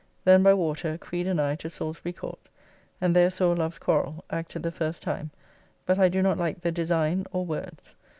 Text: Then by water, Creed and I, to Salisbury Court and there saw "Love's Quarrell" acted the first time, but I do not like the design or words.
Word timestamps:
Then 0.25 0.41
by 0.41 0.55
water, 0.55 0.97
Creed 0.97 1.27
and 1.27 1.39
I, 1.39 1.53
to 1.57 1.69
Salisbury 1.69 2.11
Court 2.11 2.39
and 2.99 3.15
there 3.15 3.29
saw 3.29 3.51
"Love's 3.51 3.77
Quarrell" 3.77 4.23
acted 4.31 4.63
the 4.63 4.71
first 4.71 5.03
time, 5.03 5.29
but 5.85 5.99
I 5.99 6.09
do 6.09 6.23
not 6.23 6.39
like 6.39 6.61
the 6.61 6.71
design 6.71 7.27
or 7.31 7.45
words. 7.45 7.95